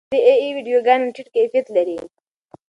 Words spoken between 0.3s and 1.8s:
ای ویډیوګانې ټیټ کیفیت